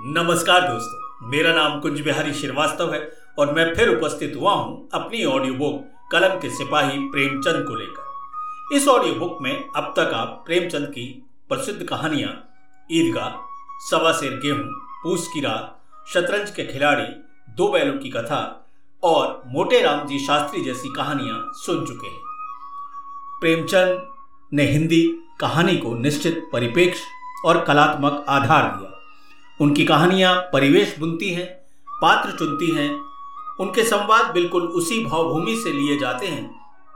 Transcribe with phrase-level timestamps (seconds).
[0.00, 3.00] नमस्कार दोस्तों मेरा नाम कुंज बिहारी श्रीवास्तव है
[3.38, 8.74] और मैं फिर उपस्थित हुआ हूं अपनी ऑडियो बुक कलम के सिपाही प्रेमचंद को लेकर
[8.76, 11.06] इस ऑडियो बुक में अब तक आप प्रेमचंद की
[11.48, 12.30] प्रसिद्ध कहानियां
[12.90, 13.36] ईदगाह
[13.88, 14.64] सवा शेर गेहूं
[15.02, 16.08] पूछ की रात
[16.08, 17.06] शतरंज के खिलाड़ी
[17.56, 18.40] दो बैलों की कथा
[19.02, 22.22] और मोटे राम जी शास्त्री जैसी कहानियां सुन चुके हैं
[23.40, 24.02] प्रेमचंद
[24.52, 25.02] ने हिंदी
[25.40, 27.04] कहानी को निश्चित परिपेक्ष
[27.46, 28.93] और कलात्मक आधार दिया
[29.60, 31.46] उनकी कहानियां परिवेश बुनती हैं
[32.02, 32.90] पात्र चुनती हैं
[33.60, 36.50] उनके संवाद बिल्कुल उसी भावभूमि से लिए जाते हैं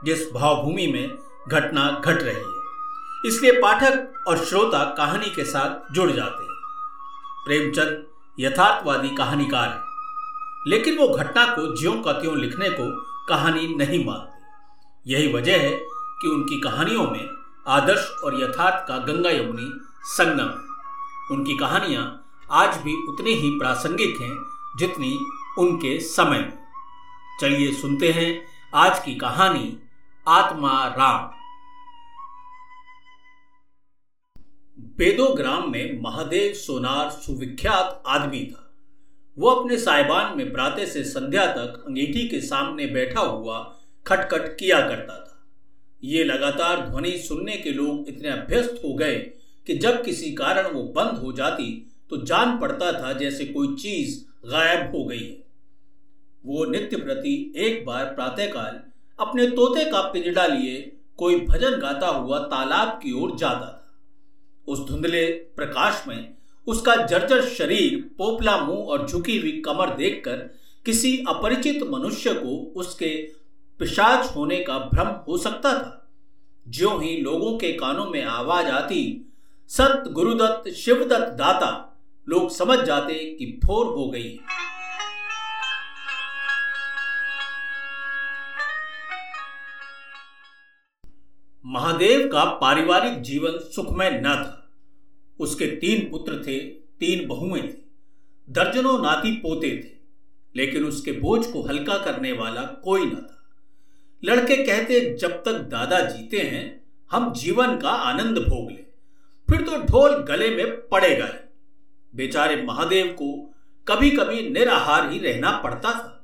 [0.05, 1.17] जिस भावभूमि में
[1.47, 6.57] घटना घट गट रही है इसलिए पाठक और श्रोता कहानी के साथ जुड़ जाते हैं
[7.45, 8.05] प्रेमचंद
[8.37, 12.89] यथार्थवादी कहानीकार है लेकिन वो घटना को ज्यों का त्यों लिखने को
[13.27, 15.75] कहानी नहीं मानते यही वजह है
[16.21, 17.27] कि उनकी कहानियों में
[17.67, 19.71] आदर्श और यथार्थ का गंगा यमुनी
[20.07, 22.03] संगम है उनकी कहानियां
[22.49, 24.35] आज भी उतने ही प्रासंगिक हैं
[24.79, 25.17] जितनी
[25.59, 26.57] उनके समय में
[27.41, 28.31] चलिए सुनते हैं
[28.75, 29.77] आज की कहानी
[30.27, 31.29] आत्मा राम
[34.97, 38.65] बेदोग्राम में महादेव सोनार सुविख्यात आदमी था
[39.37, 43.59] वो अपने साहिबान में प्रातः से संध्या तक अंगीठी के सामने बैठा हुआ
[44.05, 45.37] खटखट किया करता था
[46.03, 49.15] ये लगातार ध्वनि सुनने के लोग इतने अभ्यस्त हो गए
[49.67, 51.71] कि जब किसी कारण वो बंद हो जाती
[52.09, 54.25] तो जान पड़ता था जैसे कोई चीज
[54.45, 55.37] गायब हो गई है
[56.43, 57.33] वो नित्य प्रति
[57.57, 58.79] एक बार प्रातःकाल
[59.19, 60.79] अपने तोते का पिंजड़ा लिए
[61.17, 63.75] कोई भजन गाता हुआ तालाब की ओर जाता था
[64.67, 65.25] उस धुंधले
[65.55, 66.33] प्रकाश में
[66.67, 70.37] उसका जर्जर शरीर पोपला मुंह और झुकी हुई कमर देखकर
[70.85, 73.15] किसी अपरिचित मनुष्य को उसके
[73.79, 75.95] पिशाच होने का भ्रम हो सकता था
[76.65, 79.01] जो ही लोगों के कानों में आवाज आती
[79.69, 81.69] संत गुरुदत्त शिवदत्त दाता
[82.27, 84.67] लोग समझ जाते कि भोर हो गई है
[91.65, 94.55] महादेव का पारिवारिक जीवन सुखमय न था
[95.39, 96.57] उसके तीन पुत्र थे
[96.99, 97.75] तीन बहुएं थी
[98.47, 99.97] दर्जनों नाती पोते थे
[100.55, 103.35] लेकिन उसके बोझ को हल्का करने वाला कोई न था
[104.23, 106.65] लड़के कहते जब तक दादा जीते हैं
[107.11, 108.85] हम जीवन का आनंद भोग लें
[109.47, 111.48] फिर तो ढोल गले में पड़ेगा ही
[112.13, 113.31] बेचारे महादेव को
[113.87, 116.15] कभी कभी निराहार ही रहना पड़ता था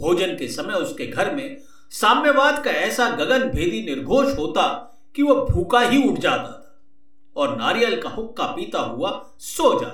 [0.00, 1.56] भोजन के समय उसके घर में
[1.92, 4.66] साम्यवाद का ऐसा गगन भेदी निर्घोष होता
[5.16, 6.64] कि वह भूखा ही उठ जाता था
[7.36, 9.10] और नारियल का हुक्का पीता हुआ
[9.38, 9.92] सो जा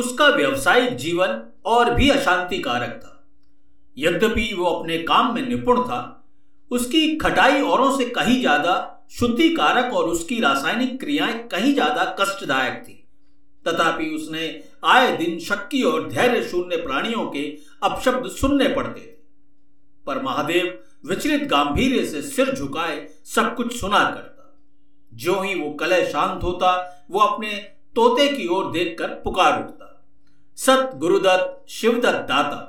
[0.00, 1.40] उसका व्यवसायिक जीवन
[1.66, 3.08] और भी अशांतिकारक था
[3.96, 6.00] यद्यपि वो अपने काम में निपुण था
[6.70, 8.74] उसकी खटाई औरों से कहीं ज्यादा
[9.10, 13.01] शुद्धिकारक और उसकी रासायनिक क्रियाएं कहीं ज्यादा कष्टदायक थी
[13.66, 14.48] तथापि उसने
[14.84, 17.44] आए दिन शक्की और धैर्य शून्य प्राणियों के
[17.82, 19.10] अपशब्द सुनने पड़ते थे
[20.06, 20.78] पर महादेव
[21.06, 24.30] विचलित गांधीर्य से सिर झुकाए सब कुछ सुना करता
[25.12, 26.74] जो ही वो कलह शांत होता
[27.10, 27.50] वो अपने
[27.96, 29.88] तोते की ओर देखकर पुकार उठता
[30.58, 32.68] सत गुरुदत्त शिवदत्त दाता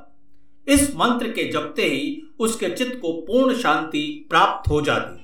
[0.67, 2.21] इस मंत्र के जपते ही
[2.39, 5.24] उसके चित्त को पूर्ण शांति प्राप्त हो जाती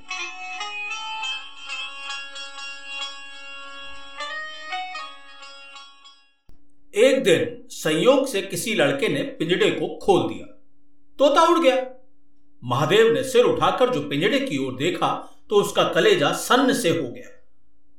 [7.00, 10.46] एक दिन संयोग से किसी लड़के ने पिंजड़े को खोल दिया
[11.20, 11.76] तोता उड़ गया
[12.64, 15.08] महादेव ने सिर उठाकर जो पिंजड़े की ओर देखा
[15.50, 17.30] तो उसका कलेजा सन्न से हो गया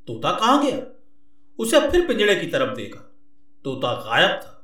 [0.09, 0.79] तोता कहा गया
[1.59, 3.01] उसे फिर पिंजड़े की तरफ देखा
[3.65, 4.57] तोता गायब था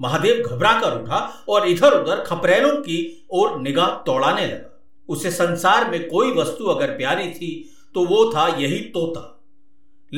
[0.00, 1.18] महादेव घबरा कर उठा
[1.48, 2.98] और इधर उधर खपरेलों की
[3.32, 4.70] ओर निगाह दौड़ाने लगा
[5.08, 7.52] उसे संसार में कोई वस्तु अगर प्यारी थी
[7.94, 9.30] तो वो था यही तोता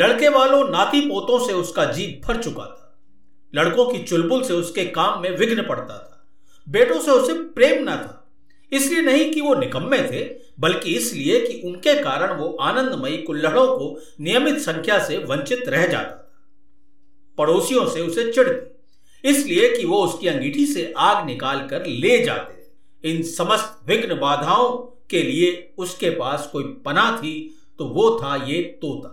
[0.00, 2.86] लड़के वालों नाती पोतों से उसका जीव भर चुका था
[3.55, 6.25] लड़कों की चुलबुल से उसके काम में विघ्न पड़ता था
[6.67, 8.13] बेटों से उसे प्रेम न था
[8.73, 10.25] इसलिए नहीं कि वो निकम्मे थे
[10.61, 16.11] बल्कि इसलिए कि उनके कारण वो आनंदमयी कुल्लड़ों को नियमित संख्या से वंचित रह जाता
[16.11, 16.23] था
[17.39, 18.49] पड़ोसियों से उसे चिड़
[19.25, 24.69] इसलिए कि वो उसकी अंगीठी से आग निकाल कर ले जाते इन समस्त विघ्न बाधाओं
[25.11, 27.35] के लिए उसके पास कोई पना थी
[27.79, 29.13] तो वो था ये तोता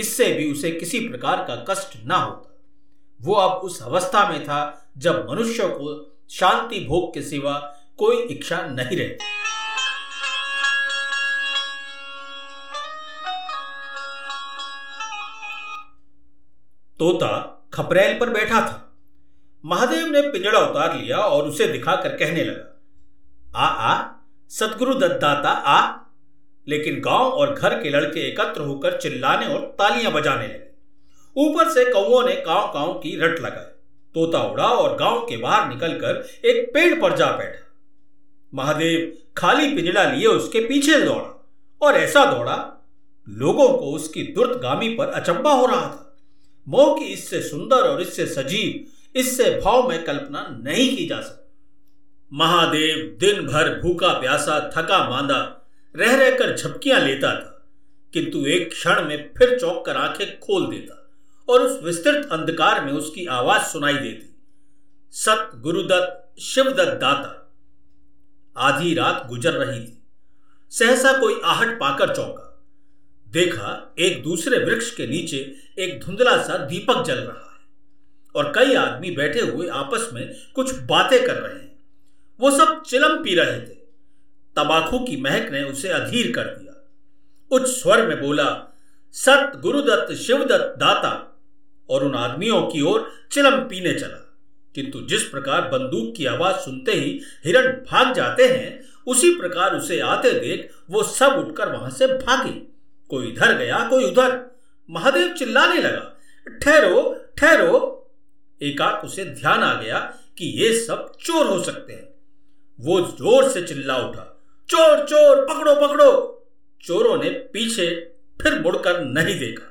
[0.00, 2.51] इससे भी उसे किसी प्रकार का कष्ट ना होता
[3.22, 4.60] वो अब उस अवस्था में था
[4.98, 5.94] जब मनुष्य को
[6.30, 7.54] शांति भोग के सिवा
[7.98, 9.30] कोई इच्छा नहीं रहती
[17.00, 17.28] तोता
[17.74, 18.78] खपरेल पर बैठा था
[19.64, 23.94] महादेव ने पिंजड़ा उतार लिया और उसे दिखाकर कहने लगा आ आ
[24.50, 25.80] सदगुरु दत्ताता आ
[26.66, 30.71] लेकिन गांव और घर के लड़के एकत्र होकर चिल्लाने और तालियां बजाने लगे
[31.36, 33.70] ऊपर से कौ ने गांव गांव की रट लगाई
[34.14, 37.62] तोता उड़ा और गांव के बाहर निकलकर एक पेड़ पर जा बैठा
[38.52, 42.56] महादेव खाली पिंजड़ा लिए उसके पीछे दौड़ा और ऐसा दौड़ा
[43.26, 46.16] लोगों को उसकी दुर्दगामी पर अचंबा हो रहा था
[46.66, 51.40] मोह की इससे सुंदर और इससे सजीव इससे भाव में कल्पना नहीं की जा सकती
[52.32, 55.40] महादेव दिन भर भूखा प्यासा थका मांदा
[55.94, 57.48] रह रहकर झपकियां लेता था
[58.14, 61.01] किंतु एक क्षण में फिर चौंक कर आंखें खोल देता
[61.48, 64.28] और उस विस्तृत अंधकार में उसकी आवाज सुनाई देती
[65.14, 67.38] सत गुरुदत्त शिवदत्त दाता
[68.56, 69.98] आधी रात गुजर रही थी
[70.72, 72.48] सहसा कोई आहट पाकर चौंका
[73.26, 73.94] देखा
[73.98, 75.38] एक दूसरे वृक्ष के नीचे
[75.78, 77.60] एक धुंधला सा दीपक जल रहा है
[78.34, 81.70] और कई आदमी बैठे हुए आपस में कुछ बातें कर रहे हैं
[82.40, 83.80] वो सब चिलम पी रहे थे
[84.56, 86.72] तबाखू की महक ने उसे अधीर कर दिया
[87.50, 88.48] उच्च स्वर में बोला
[89.14, 91.12] सत गुरुदत्त शिवदत्त दाता
[91.92, 93.10] और उन आदमियों की ओर
[93.32, 94.18] चिलम पीने चला
[94.74, 97.10] किंतु जिस प्रकार बंदूक की आवाज सुनते ही
[97.44, 98.70] हिरण भाग जाते हैं
[99.06, 102.52] उसी प्रकार उसे आते देख वो सब उठकर वहां से भागे
[103.10, 104.40] कोई इधर गया कोई उधर
[104.88, 106.56] महादेव चिल्लाने लगा
[106.60, 107.02] ठहरो
[107.38, 107.80] ठहरो
[108.60, 109.98] एकाक उसे ध्यान आ गया
[110.38, 112.08] कि ये सब चोर हो सकते हैं
[112.78, 114.28] वो जोर से चिल्ला उठा
[114.68, 116.10] चोर चोर पकड़ो पकड़ो
[116.84, 117.88] चोरों ने पीछे
[118.40, 119.68] फिर मुड़कर नहीं देखा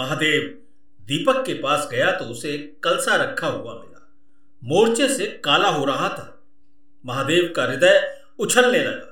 [0.00, 0.42] महादेव
[1.08, 4.06] दीपक के पास गया तो उसे एक कलसा रखा हुआ मिला
[4.62, 6.26] मोर्चे से काला हो रहा था
[7.04, 8.00] महादेव का हृदय
[8.38, 9.12] उछलने लगा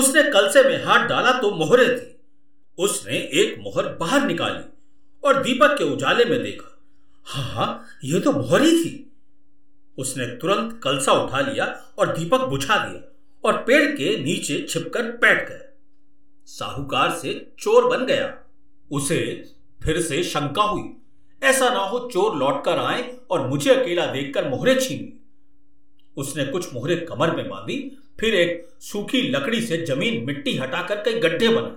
[0.00, 4.64] उसने कलसे में हाथ डाला तो मोहरे थी उसने एक मोहर बाहर निकाली
[5.22, 6.72] और दीपक के उजाले में देखा
[7.26, 8.92] हाँ, हाँ यह तो मोहर ही थी
[9.98, 11.64] उसने तुरंत कलसा उठा लिया
[11.98, 15.64] और दीपक बुझा दिया और पेड़ के नीचे छिपकर बैठ गया
[16.48, 18.34] साहूकार से चोर बन गया
[18.90, 19.18] उसे
[19.80, 20.82] फिर से शंका हुई
[21.42, 25.12] ऐसा ना हो चोर लौट कर आए और मुझे अकेला देखकर मोहरे छीन
[26.16, 27.78] उसने कुछ मोहरे कमर में बांधी
[28.20, 31.72] फिर एक सूखी लकड़ी से जमीन मिट्टी हटाकर कई गड्ढे बनाए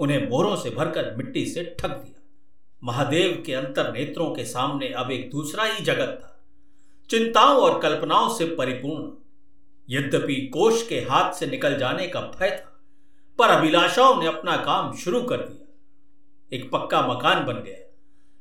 [0.00, 2.18] उन्हें मोहरों से भरकर मिट्टी से ठक दिया
[2.82, 6.36] महादेव के अंतर नेत्रों के सामने अब एक दूसरा ही जगत था
[7.10, 9.10] चिंताओं और कल्पनाओं से परिपूर्ण
[9.88, 12.70] यद्यपि कोश के हाथ से निकल जाने का भय था
[13.38, 17.89] पर अभिलाषाओं ने अपना काम शुरू कर दिया एक पक्का मकान बन गया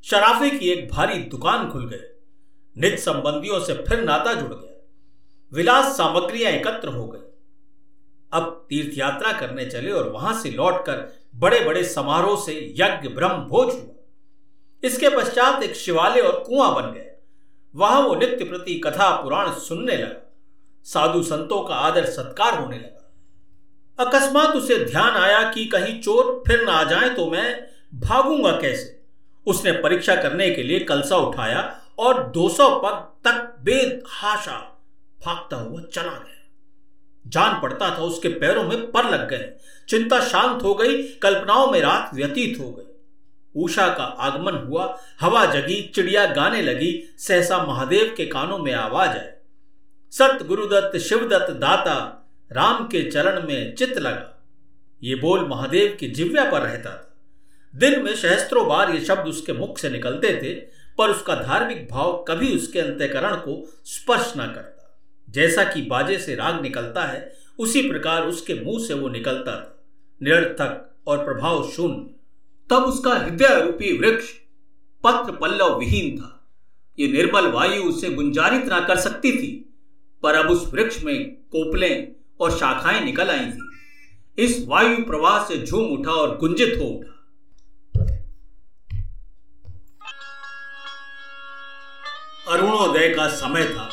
[0.06, 4.78] शराफे की एक भारी दुकान खुल गई निज संबंधियों से फिर नाता जुड़ गया
[5.52, 7.28] विलास सामग्रियां एकत्र हो गई
[8.32, 11.08] अब तीर्थ यात्रा करने चले और वहां से लौटकर
[11.36, 16.92] बड़े बड़े समारोह से यज्ञ ब्रह्म भोज हुआ इसके पश्चात एक शिवालय और कुआं बन
[16.92, 17.10] गया
[17.74, 20.22] वहां वो नित्य प्रति कथा पुराण सुनने लगा
[20.86, 26.64] साधु संतों का आदर सत्कार होने लगा अकस्मात उसे ध्यान आया कि कहीं चोर फिर
[26.66, 27.48] ना आ जाए तो मैं
[28.00, 28.99] भागूंगा कैसे
[29.50, 31.62] उसने परीक्षा करने के लिए कलसा उठाया
[32.00, 33.06] और 200 पद
[33.28, 33.56] तक
[33.64, 34.58] बेहाशा
[35.20, 36.38] भागता हुआ चला गया
[37.26, 39.52] जान पड़ता था उसके पैरों में पर लग गए
[39.90, 42.88] चिंता शांत हो गई कल्पनाओं में रात व्यतीत हो गई
[43.56, 44.86] उषा का आगमन हुआ
[45.22, 46.92] हवा जगी चिड़िया गाने लगी
[47.18, 49.28] सहसा महादेव के कानों में आवाज आई
[50.14, 51.98] सत गुरुदत्त शिवदत्त दाता
[52.52, 54.36] राम के चरण में चित लगा
[55.02, 57.09] ये बोल महादेव की जिव्या पर रहता था
[57.74, 60.54] दिन में सहस्त्रों बार ये शब्द उसके मुख से निकलते थे
[60.98, 64.96] पर उसका धार्मिक भाव कभी उसके अंत्यकरण को स्पर्श न करता
[65.28, 67.22] जैसा कि बाजे से राग निकलता है
[67.60, 69.76] उसी प्रकार उसके मुंह से वो निकलता था
[70.22, 72.16] निरर्थक और प्रभाव शून्य
[72.70, 74.32] तब उसका हृदय रूपी वृक्ष
[75.04, 76.36] पत्र पल्लव विहीन था
[76.98, 79.52] ये निर्मल वायु उसे गुंजारित ना कर सकती थी
[80.24, 81.18] पर अब उस वृक्ष में
[81.52, 81.90] कोपले
[82.40, 87.19] और शाखाएं निकल आई थी इस वायु प्रवाह से झूम उठा और गुंजित हो उठा
[92.50, 93.90] अरुणोदय का समय था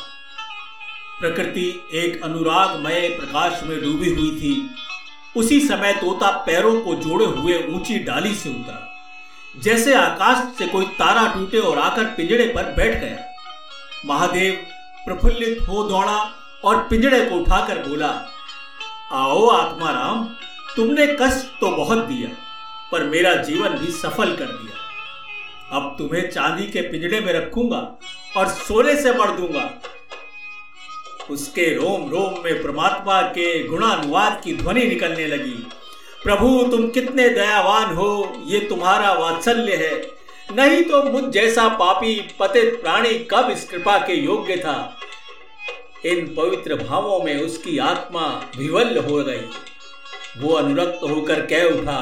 [1.20, 1.64] प्रकृति
[1.94, 4.52] एक अनुरागमय प्रकाश में डूबी हुई थी
[5.36, 8.82] उसी समय तोता पैरों को जोड़े हुए ऊंची डाली से उतरा
[9.54, 13.18] जैसे आकाश से कोई तारा टूटे और आकर पिंजड़े पर बैठ गया
[14.06, 14.54] महादेव
[15.06, 16.16] प्रफुल्लित हो दौड़ा
[16.64, 18.08] और पिंजड़े को उठाकर बोला
[19.14, 20.24] आओ आत्माराम
[20.76, 22.30] तुमने कष्ट तो बहुत दिया
[22.92, 24.65] पर मेरा जीवन भी सफल कर दिया
[25.72, 27.78] अब तुम्हें चांदी के पिंजड़े में रखूंगा
[28.36, 29.70] और सोने से मर दूंगा
[31.30, 35.56] उसके रोम रोम में परमात्मा के गुणानुवाद की ध्वनि निकलने लगी
[36.22, 38.10] प्रभु तुम कितने दयावान हो
[38.46, 39.94] ये तुम्हारा वात्सल्य है
[40.52, 44.76] नहीं तो मुझ जैसा पापी पतित प्राणी कब इस कृपा के योग्य था
[46.06, 48.26] इन पवित्र भावों में उसकी आत्मा
[48.58, 49.40] विवल हो गई
[50.38, 51.98] वो अनुरक्त होकर कह उठा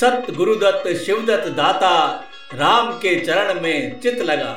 [0.00, 1.92] सत गुरुदत्त शिवदत्त दाता
[2.50, 4.56] राम के चरण में चित लगा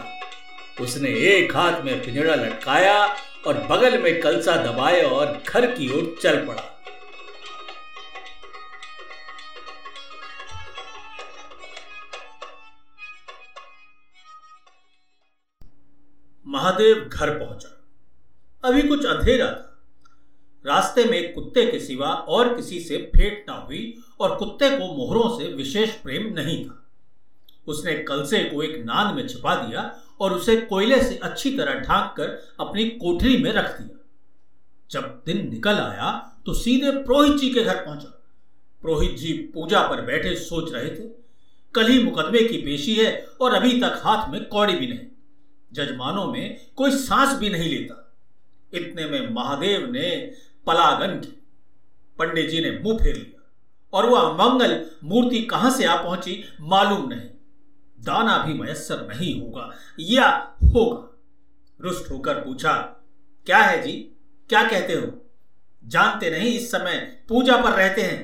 [0.82, 2.98] उसने एक हाथ में पिंजड़ा लटकाया
[3.48, 6.64] और बगल में कलसा दबाए और घर की ओर चल पड़ा
[16.46, 17.76] महादेव घर पहुंचा
[18.64, 19.66] अभी कुछ अंधेरा था
[20.66, 25.38] रास्ते में कुत्ते के सिवा और किसी से भेंट ना हुई और कुत्ते को मोहरों
[25.38, 26.89] से विशेष प्रेम नहीं था
[27.70, 29.92] उसने कलसे को एक नांद में छिपा दिया
[30.22, 32.38] और उसे कोयले से अच्छी तरह ढांक कर
[32.60, 33.98] अपनी कोठरी में रख दिया
[34.90, 36.12] जब दिन निकल आया
[36.46, 38.16] तो सीधे प्रोहित जी के घर पहुंचा
[38.84, 41.08] प्रोहित जी पूजा पर बैठे सोच रहे थे
[41.76, 43.12] कल ही मुकदमे की पेशी है
[43.42, 45.08] और अभी तक हाथ में कौड़ी भी नहीं
[45.72, 46.58] जजमानों में
[46.76, 48.06] कोई सांस भी नहीं लेता
[48.74, 50.10] इतने में महादेव ने
[50.68, 51.36] पलागन की
[52.20, 53.40] पंडित जी ने मुंह फेर लिया
[53.94, 54.80] और वह मंगल
[55.04, 56.44] मूर्ति कहां से आ पहुंची
[56.64, 57.30] मालूम नहीं
[58.00, 60.28] दाना भी मयसर नहीं होगा या
[60.66, 61.06] होगा
[61.80, 62.74] रुष्ट होकर पूछा
[63.48, 63.92] क्या है जी
[64.50, 65.12] क्या कहते हो
[65.84, 66.98] जानते नहीं इस समय
[67.30, 68.18] पूजा पर रहते हैं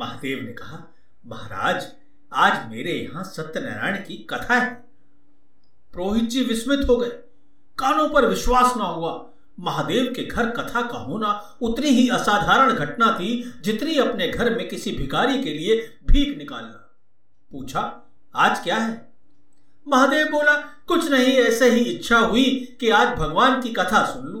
[0.00, 0.82] महादेव ने कहा
[1.24, 1.86] महाराज
[2.32, 4.72] आज मेरे यहां सत्यनारायण की कथा है
[5.94, 7.10] प्रोहित जी विस्मित हो गए
[7.78, 9.12] कानों पर विश्वास ना हुआ
[9.60, 11.32] महादेव के घर कथा का होना
[11.62, 13.30] उतनी ही असाधारण घटना थी
[13.64, 15.76] जितनी अपने घर में किसी भिखारी के लिए
[16.10, 16.80] भीख निकालना
[17.50, 17.82] पूछा
[18.34, 18.92] आज क्या है
[19.86, 20.52] महादेव बोला
[20.88, 22.44] कुछ नहीं ऐसे ही इच्छा हुई
[22.80, 24.40] कि आज भगवान की कथा सुन लू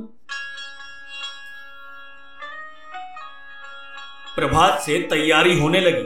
[4.36, 6.05] प्रभात से तैयारी होने लगी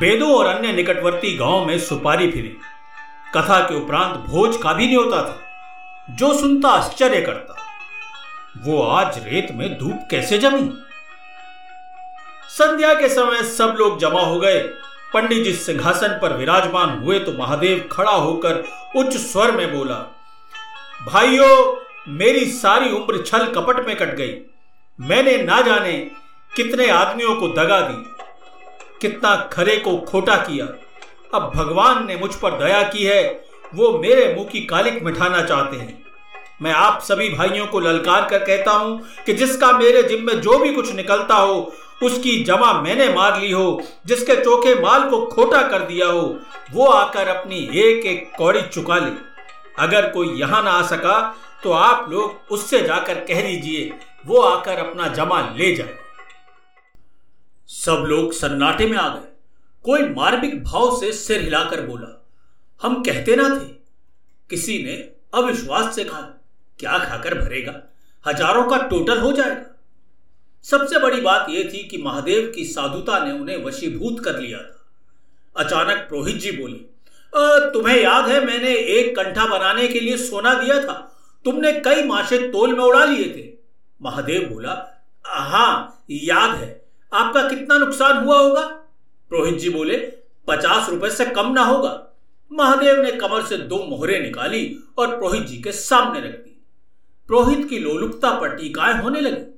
[0.00, 2.56] बेदो और अन्य निकटवर्ती गांव में सुपारी फिरी
[3.34, 9.48] कथा के उपरांत भोज का भी न्योता था जो सुनता आश्चर्य करता वो आज रेत
[9.52, 10.70] में धूप कैसे जमी
[12.50, 14.62] संध्या के समय सब लोग जमा हो गए
[15.14, 18.64] पंडित जी सिंहासन पर विराजमान हुए तो महादेव खड़ा होकर
[18.96, 19.98] उच्च स्वर में बोला
[21.06, 21.54] भाइयों
[22.14, 24.34] मेरी सारी उम्र छल कपट में कट गई
[24.98, 25.92] मैंने ना जाने
[26.52, 28.02] कितने आदमियों को दगा दी
[29.00, 30.66] कितना खरे को खोटा किया
[31.34, 33.22] अब भगवान ने मुझ पर दया की है
[33.74, 36.02] वो मेरे मुंह की कालिक मिठाना चाहते हैं
[36.62, 40.58] मैं आप सभी भाइयों को ललकार कर कहता हूं कि जिसका मेरे जिम में जो
[40.58, 41.56] भी कुछ निकलता हो
[42.02, 46.22] उसकी जमा मैंने मार ली हो जिसके चौके माल को खोटा कर दिया हो
[46.72, 49.10] वो आकर अपनी एक एक कौड़ी चुका ले
[49.78, 51.18] अगर कोई यहाँ ना आ सका
[51.62, 53.92] तो आप लोग उससे जाकर कह दीजिए
[54.26, 55.98] वो आकर अपना जमा ले जाए
[57.68, 59.32] सब लोग सन्नाटे में आ गए
[59.84, 62.10] कोई मार्मिक भाव से सिर हिलाकर बोला
[62.80, 63.72] हम कहते ना थे
[64.50, 64.94] किसी ने
[65.34, 66.20] अविश्वास से कहा
[66.78, 67.74] क्या खाकर भरेगा
[68.24, 69.73] हजारों का टोटल हो जाएगा
[70.64, 74.84] सबसे बड़ी बात यह थी कि महादेव की साधुता ने उन्हें वशीभूत कर लिया था
[75.56, 80.80] अचानक प्रोहित जी बोले तुम्हें याद है मैंने एक कंठा बनाने के लिए सोना दिया
[80.82, 80.94] था
[81.44, 83.48] तुमने कई माशे तोल में उड़ा लिए थे
[84.00, 84.72] महादेव बोला
[85.24, 86.04] हाँ
[86.12, 86.70] याद है
[87.12, 88.62] आपका कितना नुकसान हुआ होगा
[89.30, 89.96] प्रोहित जी बोले
[90.48, 91.92] पचास रुपए से कम ना होगा
[92.50, 94.64] महादेव ने कमर से दो मोहरे निकाली
[94.98, 96.50] और प्रोहित जी के सामने रख दी
[97.28, 99.53] प्रोहित की लोलुपता पर टीकाएं होने लगी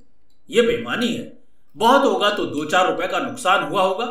[0.48, 1.32] यह बेमानी है
[1.76, 4.06] बहुत होगा तो दो चार रुपए का नुकसान हुआ होगा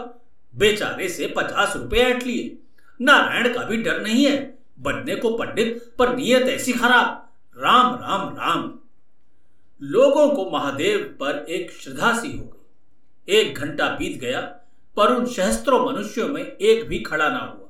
[0.54, 2.58] बेचारे से पचास रुपए ऐट लिए
[3.00, 4.38] नारायण का भी डर नहीं है
[4.80, 8.72] बनने को पंडित पर नियत ऐसी खराब राम राम राम
[9.82, 14.42] लोगों को महादेव पर एक श्रद्धा सी हो गई एक घंटा बीत गया
[14.98, 17.66] पर उन सहस्त्रों मनुष्यों में एक भी खड़ा ना हुआ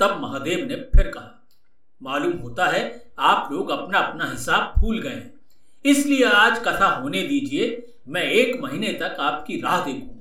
[0.00, 1.36] तब महादेव ने फिर कहा
[2.00, 2.82] मालूम होता है
[3.30, 5.39] आप लोग अपना अपना हिसाब भूल गए हैं
[5.84, 7.66] इसलिए आज कथा होने दीजिए
[8.08, 10.20] मैं एक महीने तक आपकी राह देखूंगा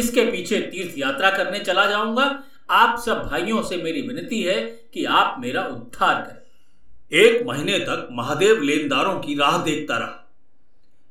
[0.00, 2.24] इसके पीछे तीर्थ यात्रा करने चला जाऊंगा
[2.70, 4.60] आप सब भाइयों से मेरी विनती है
[4.94, 10.22] कि आप मेरा उद्धार करें एक महीने तक महादेव लेनदारों की राह देखता रहा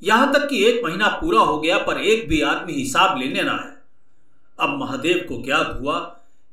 [0.02, 3.54] यहां तक कि एक महीना पूरा हो गया पर एक भी आदमी हिसाब लेने ना
[3.54, 3.74] है
[4.60, 6.00] अब महादेव को ज्ञात हुआ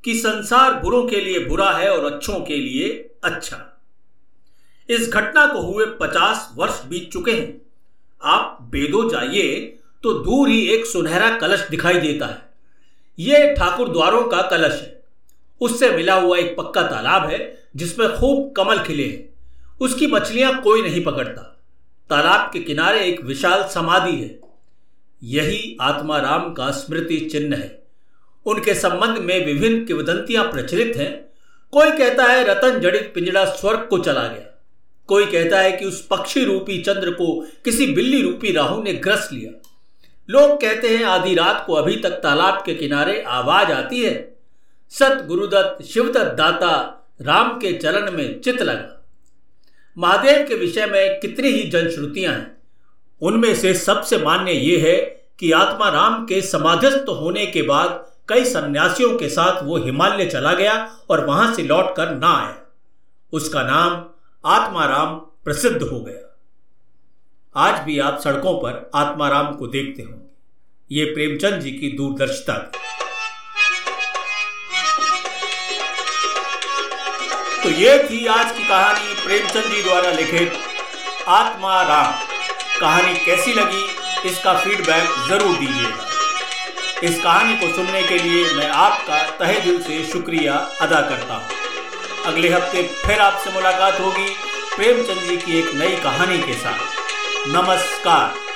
[0.05, 2.89] कि संसार बुरों के लिए बुरा है और अच्छों के लिए
[3.25, 3.72] अच्छा
[4.93, 7.61] इस घटना को हुए पचास वर्ष बीत चुके हैं
[8.21, 9.61] आप बेदो जाइए
[10.03, 14.91] तो दूर ही एक सुनहरा कलश दिखाई देता है यह ठाकुर द्वारों का कलश है
[15.61, 17.41] उससे मिला हुआ एक पक्का तालाब है
[17.77, 19.29] जिसमें खूब कमल खिले हैं
[19.81, 21.43] उसकी मछलियां कोई नहीं पकड़ता
[22.11, 24.31] तालाब के किनारे एक विशाल समाधि है
[25.23, 27.71] यही आत्मा राम का स्मृति चिन्ह है
[28.47, 31.11] उनके संबंध में विभिन्न किवदंतियां प्रचलित हैं
[31.73, 34.52] कोई कहता है रतन जड़ित पिंजड़ा स्वर्ग को चला गया
[35.09, 37.35] कोई कहता है कि उस पक्षी रूपी चंद्र को
[37.65, 39.53] किसी बिल्ली रूपी राहु ने ग्रस लिया
[40.29, 44.15] लोग कहते हैं आधी रात को अभी तक तालाब के किनारे आवाज आती है
[44.93, 46.75] सत गुरुदत्त शिवदत्त दाता
[47.23, 48.99] राम के चरण में चित लगा
[49.97, 52.51] महादेव के विषय में कितनी ही जनश्रुतियां हैं
[53.23, 54.97] उनमें से सबसे मान्य ये है
[55.39, 60.53] कि आत्मा राम के समाधिस्थ होने के बाद कई सन्यासियों के साथ वो हिमालय चला
[60.53, 60.75] गया
[61.11, 62.57] और वहां से लौट कर ना आया
[63.33, 64.05] उसका नाम
[64.45, 71.61] आत्माराम प्रसिद्ध हो गया आज भी आप सड़कों पर आत्माराम को देखते होंगे ये प्रेमचंद
[71.63, 72.81] जी की दूरदर्शिता थी
[77.63, 80.53] तो ये थी आज की कहानी प्रेमचंद जी द्वारा लिखित
[81.31, 82.13] आत्माराम
[82.81, 89.25] कहानी कैसी लगी इसका फीडबैक जरूर दीजिएगा इस कहानी को सुनने के लिए मैं आपका
[89.39, 91.62] तहे दिल से शुक्रिया अदा करता हूँ
[92.27, 94.29] अगले हफ्ते फिर आपसे मुलाकात होगी
[94.77, 98.52] प्रेमचंद जी की एक नई कहानी के साथ नमस्कार